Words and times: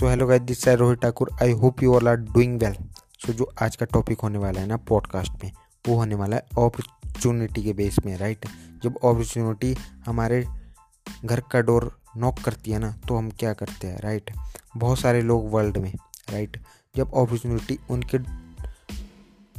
So 0.00 0.08
hello 0.08 0.26
guys 0.26 0.42
this 0.42 0.68
है 0.68 0.76
Rohit 0.76 1.00
Thakur 1.00 1.30
I 1.42 1.50
hope 1.50 1.82
you 1.82 1.94
all 1.94 2.08
are 2.08 2.16
doing 2.16 2.60
well 2.60 2.74
so 3.26 3.32
जो 3.32 3.52
आज 3.62 3.76
का 3.76 3.86
topic 3.86 4.20
होने 4.20 4.38
वाला 4.38 4.60
है 4.60 4.66
ना 4.66 4.76
पॉडकास्ट 4.76 5.32
में, 5.44 5.52
वो 5.88 5.96
होने 5.96 6.14
वाला 6.14 6.36
है 6.36 6.42
अपॉर्चुनिटी 6.42 7.62
के 7.62 7.72
बेस 7.72 7.96
में 8.06 8.16
राइट 8.16 8.46
जब 8.84 8.96
अपॉर्चुनिटी 8.96 9.76
हमारे 10.06 10.46
घर 11.24 11.40
का 11.40 11.60
डोर 11.60 12.00
नॉक 12.16 12.38
करती 12.38 12.70
है 12.70 12.78
ना 12.78 12.96
तो 13.08 13.16
हम 13.16 13.30
क्या 13.30 13.52
करते 13.52 13.86
हैं 13.86 14.00
राइट 14.00 14.32
बहुत 14.76 14.98
सारे 14.98 15.22
लोग 15.22 15.50
वर्ल्ड 15.50 15.78
में 15.78 15.94
राइट 16.30 16.60
जब 16.96 17.08
अपॉर्चुनिटी 17.08 17.78
उनके 17.90 18.18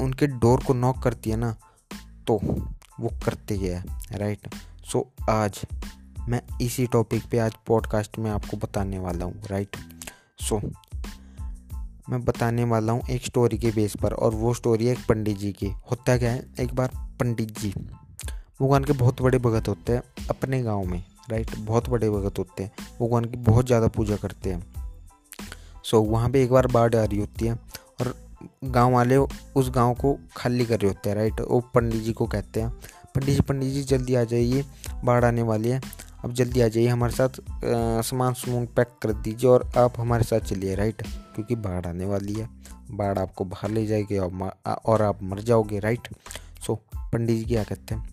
उनके 0.03 0.27
डोर 0.27 0.63
को 0.63 0.73
नॉक 0.73 1.03
करती 1.03 1.29
है 1.29 1.35
ना 1.35 1.55
तो 2.27 2.39
वो 2.99 3.09
करते 3.25 3.57
है 3.57 3.83
राइट 4.11 4.55
सो 4.85 5.13
आज 5.29 5.61
मैं 6.29 6.41
इसी 6.61 6.87
टॉपिक 6.87 7.23
पे 7.31 7.39
आज 7.39 7.55
पॉडकास्ट 7.67 8.19
में 8.19 8.31
आपको 8.31 8.57
बताने 8.57 8.99
वाला 8.99 9.25
हूँ 9.25 9.41
राइट 9.47 9.77
सो, 10.41 10.59
मैं 12.09 12.23
बताने 12.25 12.63
वाला 12.63 12.93
हूँ 12.93 13.01
एक 13.09 13.25
स्टोरी 13.25 13.57
के 13.57 13.71
बेस 13.71 13.95
पर 14.01 14.13
और 14.13 14.33
वो 14.35 14.53
स्टोरी 14.53 14.85
है 14.85 14.93
एक 14.93 15.05
पंडित 15.09 15.37
जी 15.37 15.51
की। 15.53 15.67
होता 15.91 16.17
क्या 16.17 16.31
है? 16.31 16.45
एक 16.59 16.73
बार 16.75 16.91
पंडित 17.19 17.59
जी, 17.59 17.73
भगवान 18.61 18.83
के 18.83 18.93
बहुत 18.93 19.21
बड़े 19.21 19.37
भगत 19.39 19.67
होते 19.67 19.93
हैं 19.93 20.01
अपने 20.29 20.61
गाँव 20.63 20.83
में 20.85 21.03
राइट 21.29 21.55
बहुत 21.57 21.89
बड़े 21.89 22.09
भगत 22.09 22.39
होते 22.39 22.63
हैं, 22.63 22.71
भगवान 23.01 23.25
की 23.25 23.37
बहुत 23.39 23.65
ज़्यादा 23.65 23.87
पूजा 23.89 24.15
करते 24.17 24.53
हैं। 24.53 24.63
सो, 25.83 26.01
वहाँ 26.01 26.29
पे 26.29 26.43
एक 26.43 26.51
बार 26.51 26.67
बाढ़ 26.67 26.95
आ 26.95 27.03
रही 27.03 27.19
होती 27.19 27.45
है 27.45 27.53
और 27.53 28.13
गाँव 28.65 28.93
वाले 28.93 29.17
उस 29.17 29.69
गाँव 29.69 29.93
को 29.95 30.17
खाली 30.35 30.65
कर 30.65 30.79
रहे 30.79 30.87
होते 30.87 31.09
हैं 31.09 31.15
राइट 31.15 31.41
वो 31.41 31.59
पंडित 31.75 32.01
जी 32.01 32.13
को 32.13 32.27
कहते 32.27 32.61
हैं, 32.61 32.69
पंडित 33.15 33.35
जी 33.35 33.41
पंडित 33.41 33.73
जी 33.73 33.83
जल्दी 33.85 34.15
आ 34.15 34.23
जाइए, 34.25 34.63
बाढ़ 35.03 35.25
आने 35.25 35.41
वाली 35.43 35.69
है। 35.69 35.81
अब 36.25 36.33
जल्दी 36.33 36.61
आ 36.61 36.67
जाइए 36.67 36.87
हमारे 36.87 37.13
साथ 37.13 37.41
सामान 38.03 38.33
सामान 38.33 38.65
पैक 38.75 38.89
कर 39.01 39.13
दीजिए 39.13 39.49
और 39.49 39.69
आप 39.77 39.99
हमारे 39.99 40.23
साथ 40.23 40.39
चलिए 40.39 40.75
राइट 40.75 41.01
क्योंकि 41.35 41.55
बाढ़ 41.57 41.85
आने 41.87 42.05
वाली 42.05 42.33
है। 42.33 42.47
बाढ़ 42.91 43.17
आपको 43.19 43.45
बाहर 43.45 43.71
ले 43.71 43.85
जाएगी 43.87 44.17
और 44.17 45.01
आप 45.01 45.23
मर 45.23 45.39
जाओगे 45.41 45.79
राइट 45.79 46.07
सो 46.65 46.75
पंडित 46.95 47.37
जी 47.37 47.45
क्या 47.45 47.63
कहते 47.63 47.95
हैं? 47.95 48.09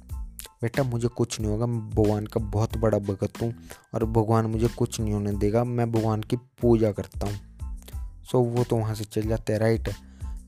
बेटा, 0.63 0.83
मुझे 0.83 1.09
कुछ 1.09 1.41
नहीं 1.41 1.51
होगा, 1.51 1.67
मैं 1.67 1.91
भगवान 1.91 2.27
का 2.27 2.41
बहुत 2.43 2.77
बड़ा 2.77 2.99
भगत 2.99 3.43
हूँ 3.43 3.53
और 3.95 4.05
भगवान 4.05 4.47
मुझे 4.47 4.69
कुछ 4.69 5.01
नहीं 5.01 5.13
होने 5.13 5.33
देगा, 5.33 5.65
मैं 5.65 5.91
भगवान 5.93 6.23
की 6.23 6.37
पूजा 6.61 6.93
करता 6.93 7.27
हूँ। 7.27 7.39
सो 8.31 8.41
वो 8.41 8.65
तो 8.65 8.77
वहाँ 8.77 8.95
से 8.95 9.05
चल 9.05 9.29
जाते 9.29 9.53
हैं 9.53 9.61
राइट 9.61 9.91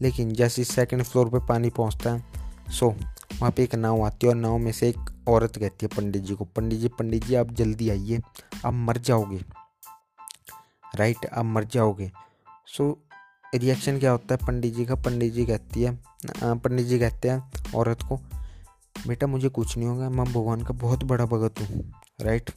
लेकिन 0.03 0.33
जैसे 0.33 0.65
सेकंड 0.65 1.03
फ्लोर 1.03 1.29
पे 1.29 1.47
पानी 1.47 1.71
पहुँचता 1.71 2.11
है 2.11 2.25
सो 2.71 2.89
वहाँ 2.89 3.51
पे 3.51 3.63
एक 3.63 3.75
नाव 3.75 4.03
आती 4.03 4.27
है 4.27 4.33
और 4.33 4.39
नाव 4.39 4.59
में 4.59 4.73
से 4.73 4.89
एक 4.89 5.10
औरत 5.29 5.57
कहती 5.57 5.87
है 5.87 5.97
पंडित 5.97 6.23
जी 6.23 6.35
को 6.35 6.45
पंडित 6.47 6.79
जी 6.81 6.89
पंडित 6.89 7.25
जी 7.25 7.35
आप 7.35 7.53
जल्दी 7.53 7.89
आइए, 7.91 8.21
आप 8.65 8.73
मर 8.75 8.99
जाओगे। 8.99 9.41
राइट 10.97 11.27
आप 11.27 11.45
मर 11.45 11.65
जाओगे। 11.65 12.11
सो 12.69 12.97
रिएक्शन 13.55 13.99
क्या 13.99 14.11
होता 14.11 14.35
है? 14.35 14.47
पंडित 14.47 14.75
जी 14.75 14.85
का 14.87 14.95
पंडित 14.97 15.33
जी 15.33 15.45
कहती 15.47 15.83
है 15.83 15.99
पंडित 16.37 16.87
जी 16.87 16.99
कहते 16.99 17.31
हैं 17.31 17.73
औरत 17.75 18.03
को, 18.03 18.17
बेटा 18.97 19.27
मुझे 19.27 19.49
कुछ 19.49 19.77
नहीं 19.77 19.89
होगा, 19.89 20.09
मैं 20.11 20.25
भगवान 20.25 20.63
का 20.63 20.75
बहुत 20.77 21.05
बड़ा 21.05 21.27
भगत 21.27 21.61
हूँ। 21.61 21.83
राइट 22.21 22.51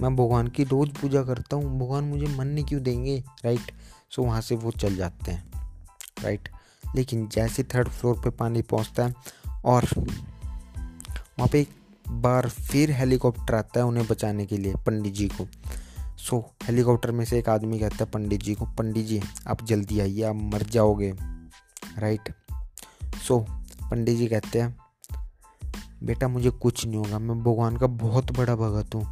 मैं 0.00 0.14
भगवान 0.16 0.48
की 0.48 0.64
रोज़ 0.64 0.90
पूजा 1.00 1.22
करता 1.22 1.56
हूँ, 1.56 1.78
भगवान 1.78 2.04
मुझे 2.04 2.26
मरने 2.28 2.62
क्यों 2.62 2.82
देंगे? 2.82 3.18
राइट 3.44 3.72
सो 4.10 4.22
वहाँ 4.22 4.40
से 4.40 4.56
वो 4.56 4.70
चल 4.72 4.96
जाते 4.96 5.32
हैं। 5.32 5.62
राइट 6.22 6.48
लेकिन 6.96 7.26
जैसे 7.28 7.62
थर्ड 7.64 7.88
फ्लोर 7.88 8.20
पे 8.20 8.30
पानी 8.32 8.62
पहुँचता 8.64 9.06
है 9.06 9.14
और 9.64 9.88
वहाँ 9.96 11.48
पे 11.48 11.60
एक 11.60 11.70
बार 12.10 12.48
फिर 12.48 12.90
हेलीकॉप्टर 12.90 13.54
आता 13.54 13.80
है 13.80 13.86
उन्हें 13.86 14.06
बचाने 14.06 14.46
के 14.46 14.56
लिए 14.56 14.74
पंडित 14.86 15.14
जी 15.14 15.28
को। 15.28 15.46
सो 16.18 16.36
so, 16.36 16.66
हेलीकॉप्टर 16.66 17.10
में 17.10 17.24
से 17.24 17.38
एक 17.38 17.48
आदमी 17.48 17.78
कहता 17.78 17.96
है 18.00 18.10
पंडित 18.10 18.42
जी 18.42 18.54
को 18.54 18.66
पंडित 18.66 19.06
जी 19.06 19.20
आप 19.46 19.64
जल्दी 19.64 20.00
आइए 20.00 20.22
आप 20.22 20.34
मर 20.34 20.62
जाओगे। 20.62 21.12
राइट 21.98 22.32
सो 23.28 23.38
so, 23.38 23.90
पंडित 23.90 24.18
जी 24.18 24.26
कहते 24.26 24.60
हैं 24.60 24.76
बेटा 26.02 26.28
मुझे 26.28 26.50
कुछ 26.50 26.86
नहीं 26.86 26.96
होगा 26.96 27.18
मैं 27.18 27.42
भगवान 27.42 27.76
का 27.76 27.86
बहुत 27.86 28.32
बड़ा 28.32 28.56
भगत 28.56 28.94
हूँ। 28.94 29.06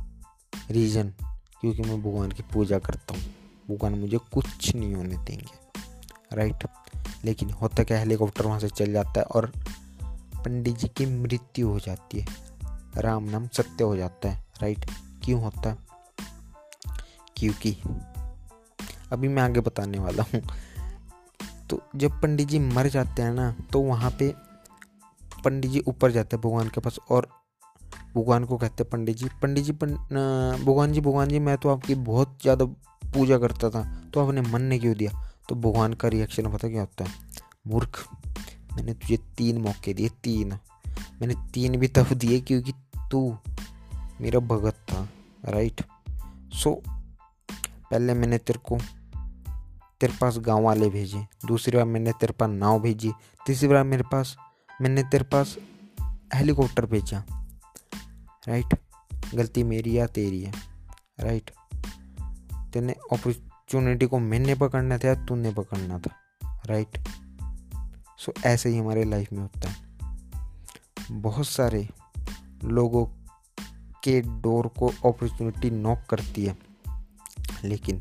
रीज़न 0.70 1.12
क्योंकि 1.60 1.82
मैं 1.82 2.02
भगवान 2.02 2.30
की 2.30 2.42
पूजा 2.42 2.78
करता 2.78 3.14
हूँ। 3.14 3.22
भगवान 3.70 3.94
मुझे 3.94 4.18
कुछ 4.18 4.74
नहीं 4.76 4.94
होने 4.94 5.16
देंगे। 5.16 6.36
राइट 6.36 6.66
लेकिन 7.24 7.50
होता 7.50 7.84
क्या 7.84 7.98
हेलीकॉप्टर 7.98 8.46
वहाँ 8.46 8.60
से 8.60 8.68
चल 8.68 8.92
जाता 8.92 9.20
है 9.20 9.22
और 9.22 9.52
पंडित 10.44 10.76
जी 10.76 10.88
की 10.88 11.06
मृत्यु 11.06 11.68
हो 11.68 11.80
जाती 11.80 12.20
है। 12.20 12.26
राम 12.98 13.24
नाम 13.24 13.48
सत्य 13.48 13.84
हो 13.84 13.96
जाता 13.96 14.28
है 14.28 14.44
राइट 14.62 14.84
क्यों 15.24 15.40
होता 15.42 15.70
है? 15.70 15.78
क्योंकि, 17.36 17.76
अभी 19.12 19.28
मैं 19.28 19.42
आगे 19.42 19.60
बताने 19.60 19.98
वाला 19.98 20.24
हूँ। 20.34 20.42
तो 21.70 21.80
जब 21.96 22.20
पंडित 22.20 22.48
जी 22.48 22.58
मर 22.58 22.88
जाते 22.88 23.22
हैं 23.22 23.32
ना 23.32 23.54
तो 23.72 23.80
वहाँ 23.80 24.10
पे 24.10 24.34
पंडित 25.44 25.70
जी 25.70 25.80
ऊपर 25.88 26.10
जाते 26.10 26.36
हैं 26.36 26.42
भगवान 26.42 26.68
के 26.68 26.80
पास 26.80 26.98
और 27.10 27.28
भगवान 28.16 28.44
को 28.44 28.56
कहते 28.56 28.82
हैं 28.82 28.90
पंडित 28.90 29.16
जी 29.16 29.28
पंडित 29.42 29.64
जी 29.64 29.72
भगवान 29.72 30.92
जी 30.92 31.00
भगवान 31.00 31.28
जी, 31.28 31.38
मैं 31.38 31.56
तो 31.56 31.68
आपकी 31.68 31.94
बहुत 31.94 32.38
ज़्यादा 32.42 32.64
पूजा 33.12 33.38
करता 33.38 33.70
था 33.70 33.82
तो 34.14 34.26
आपने 34.26 34.40
मन 34.42 34.62
ने 34.62 34.78
क्यों 34.78 34.94
दिया? 34.96 35.12
तो 35.48 35.54
भगवान 35.54 35.92
का 35.94 36.08
रिएक्शन 36.08 36.50
पता 36.52 36.68
क्या 36.68 36.80
होता 36.80 37.04
है? 37.04 37.10
मूर्ख, 37.66 38.04
मैंने 38.74 38.94
तुझे 38.94 39.16
तीन 39.36 39.58
मौके 39.58 39.94
दिए, 39.94 40.08
तीन। 40.08 40.58
मैंने 41.20 41.34
तीन 41.54 41.76
भी 41.76 41.88
तब 41.88 42.12
दिए 42.14 42.40
क्योंकि 42.40 42.72
तू 43.10 43.38
मेरा 44.20 44.40
भगत 44.40 44.74
था 44.74 45.08
राइट 45.44 45.82
सो 46.52 46.82
पहले 47.90 48.14
मैंने 48.14 48.38
तेरे 48.38 48.58
को, 48.58 48.78
तेरे 50.00 50.12
पास 50.20 50.38
गाँव 50.38 50.62
वाले 50.62 50.88
भेजे, 50.88 51.26
दूसरी 51.46 51.76
बार 51.76 51.86
मैंने 51.86 52.12
तेरे 52.12 52.32
पास 52.32 52.50
नाव 52.50 52.80
भेजी, 52.80 53.12
तीसरी 53.46 53.68
बार 53.68 53.84
मेरे 53.84 54.02
पास, 54.02 54.36
मैंने 54.80 55.02
तेरे 55.02 55.24
पास 55.24 55.56
हेलीकॉप्टर 56.34 56.86
भेजा 56.86 57.24
राइट 58.48 58.78
गलती 59.34 59.64
मेरी 59.64 59.98
या 59.98 60.06
तेरी 60.06 60.42
है 60.42 60.52
राइट 61.20 61.50
तेने 62.72 62.92
अपॉर्चुनिटी 62.92 64.06
को 64.06 64.18
मैंने 64.18 64.54
पकड़ना 64.54 64.98
था 64.98 65.08
या 65.08 65.26
तूने 65.26 65.52
पकड़ना 65.52 65.98
था 65.98 66.16
राइट 66.66 66.98
सो 68.18 68.32
ऐसे 68.44 68.68
ही 68.68 68.78
हमारे 68.78 69.04
लाइफ 69.04 69.32
में 69.32 69.40
होता 69.40 69.68
है। 69.68 69.76
बहुत 71.10 71.46
सारे 71.46 71.88
लोगों 72.64 73.04
के 74.04 74.20
डोर 74.20 74.66
को 74.78 74.88
अपॉर्चुनिटी 74.88 75.70
नॉक 75.70 76.04
करती 76.10 76.44
है। 76.44 76.56
लेकिन 77.64 78.00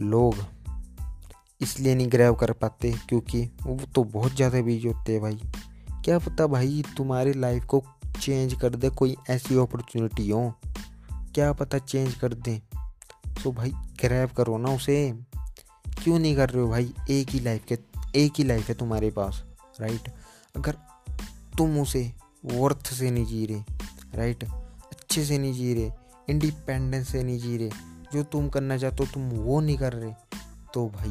लोग 0.00 0.44
इसलिए 1.60 1.94
नहीं 1.94 2.10
ग्रैब 2.10 2.34
कर 2.36 2.52
पाते 2.52 2.92
क्योंकि 3.08 3.42
वो 3.62 3.76
तो 3.94 4.04
बहुत 4.06 4.34
ज़्यादा 4.34 4.60
बिज़ी 4.62 4.88
होते 4.88 5.12
हैं 5.12 5.20
भाई। 5.22 5.40
क्या 6.04 6.18
पता 6.18 6.46
भाई 6.46 6.82
तुम्हारी 6.96 7.32
लाइफ 7.32 7.64
को 7.64 7.82
चेंज 8.20 8.54
कर 8.54 8.74
दे, 8.74 8.90
कोई 8.90 9.16
ऐसी 9.30 9.58
अपॉर्चुनिटी 9.58 10.28
हो। 10.30 10.52
क्या 11.34 11.52
पता 11.52 11.78
चेंज 11.78 12.14
कर 12.14 12.34
दे। 12.34 12.60
तो 13.42 13.52
भाई 13.52 13.70
ग्रैब 14.00 14.30
करो 14.30 14.58
ना 14.58 14.74
उसे। 14.74 15.12
क्यों 16.04 16.18
नहीं 16.18 16.34
कर 16.36 16.50
रहे 16.50 16.62
हो 16.62 16.68
भाई? 16.68 16.92
एक 17.10 17.30
ही 17.30 17.40
लाइफ 17.40 17.64
के, 17.64 17.78
एक 18.16 18.32
ही 18.38 18.44
लाइफ 18.44 18.68
है 18.68 18.74
तुम्हारे 18.74 19.10
पास 19.10 19.42
राइट 19.80 20.08
अगर 20.54 20.76
तुम 21.58 21.78
उसे 21.80 22.02
वर्थ 22.44 22.92
से 22.94 23.10
नहीं 23.10 23.24
जी 23.26 23.44
रहे 23.46 24.16
राइट 24.16 24.44
अच्छे 24.44 25.24
से 25.24 25.38
नहीं 25.38 25.52
जी 25.52 25.72
रहे 25.74 25.90
इंडिपेंडेंस 26.28 27.08
से 27.08 27.22
नहीं 27.22 27.38
जी 27.38 27.56
रहे। 27.56 27.70
जो 28.12 28.22
तुम 28.24 28.48
करना 28.48 28.76
चाहते 28.78 29.04
हो, 29.04 29.10
तुम 29.14 29.28
वो 29.38 29.60
नहीं 29.60 29.76
कर 29.78 29.92
रहे। 29.92 30.12
तो 30.74 30.88
भाई 30.90 31.10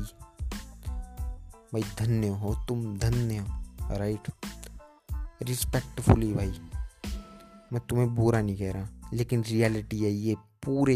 भाई 1.74 1.82
धन्य 2.00 2.28
हो, 2.28 2.54
तुम 2.68 2.98
धन्य 3.00 3.38
हो 3.38 3.98
राइट 3.98 4.32
रिस्पेक्टफुली 5.44 6.34
भाई, 6.34 6.54
मैं 7.74 7.82
तुम्हें 7.90 8.16
बुरा 8.16 8.42
नहीं 8.42 8.58
कह 8.58 8.72
रहा, 8.72 8.88
लेकिन 9.14 9.44
रियलिटी 9.44 10.00
है 10.00 10.12
ये 10.12 10.36
पूरे 10.66 10.96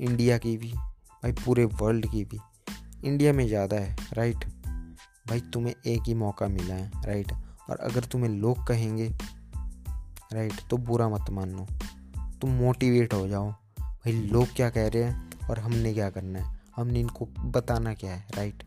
इंडिया 0.00 0.38
की 0.38 0.56
भी, 0.56 0.72
भाई 0.72 1.32
पूरे 1.34 1.64
वर्ल्ड 1.64 2.10
की 2.10 2.24
भी। 2.24 2.38
इंडिया 3.04 3.32
में 3.32 3.46
ज़्यादा 3.48 3.76
है 3.76 3.96
राइट 4.12 4.44
भाई 5.28 5.40
तुम्हें 5.52 5.74
एक 5.86 6.02
ही 6.06 6.14
मौका 6.16 6.48
मिला 6.48 6.74
है 6.74 6.90
राइट 7.04 7.32
और 7.70 7.76
अगर 7.76 8.04
तुम्हें 8.04 8.30
लोग 8.30 8.66
कहेंगे 8.66 9.18
राइट 10.32 10.52
तो 10.70 10.76
बुरा 10.76 11.08
मत 11.08 11.30
मानो 11.30 11.66
तुम 12.40 12.50
मोटिवेट 12.50 13.14
हो 13.14 13.28
जाओ। 13.28 13.50
भाई 13.80 14.12
लोग 14.12 14.48
क्या 14.56 14.70
कह 14.70 14.88
रहे 14.88 15.02
हैं 15.02 15.30
और 15.50 15.58
हमने 15.58 15.94
क्या 15.94 16.10
करना 16.10 16.38
है? 16.38 16.60
हमने 16.76 17.00
इनको 17.00 17.26
बताना 17.26 17.94
क्या 17.94 18.14
है 18.14 18.26
राइट 18.34 18.62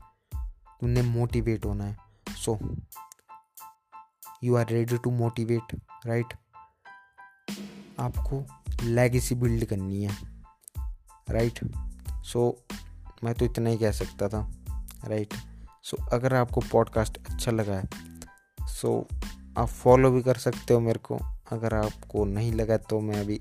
तुमने 0.81 1.01
मोटिवेट 1.01 1.65
होना 1.65 1.83
है। 1.83 1.97
So 2.29 2.75
you 4.43 4.55
are 4.55 4.69
ready 4.69 4.97
to 4.97 5.11
motivate 5.11 5.81
right 6.05 6.33
आपको 7.99 8.45
लेगेसी 8.83 9.35
बिल्ड 9.35 9.65
करनी 9.65 10.03
है 10.03 10.15
राइट 11.29 11.59
सो 12.23 12.65
मैं 13.23 13.33
तो 13.33 13.45
इतना 13.45 13.69
ही 13.69 13.77
कह 13.77 13.91
सकता 13.91 14.27
था 14.27 14.51
राइट 15.05 15.33
सो 15.83 15.97
so, 15.97 16.09
अगर 16.09 16.33
आपको 16.33 16.61
पॉडकास्ट 16.61 17.17
अच्छा 17.29 17.51
लगा 17.51 17.73
है 17.73 18.10
सो 18.81 19.07
आप 19.57 19.67
फॉलो 19.67 20.11
भी 20.11 20.21
कर 20.21 20.37
सकते 20.37 20.73
हो 20.73 20.79
मेरे 20.79 20.99
को। 20.99 21.19
अगर 21.51 21.73
आपको 21.73 22.25
नहीं 22.25 22.51
लगा 22.53 22.77
तो 22.79 22.99
मैं 22.99 23.19
अभी 23.19 23.39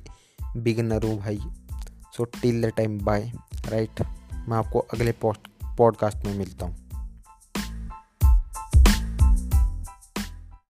बिगनर 0.57 1.05
हूँ 1.05 1.19
भाई। 1.19 1.39
So 2.17 2.25
till 2.25 2.61
the 2.63 2.73
time 2.77 2.99
bye 3.01 3.31
right 3.67 4.01
मैं 4.49 4.57
आपको 4.57 4.79
अगले 4.95 5.15
पॉडकास्ट 5.23 6.25
में 6.27 6.37
मिलता 6.39 6.67
हूँ। 6.67 6.80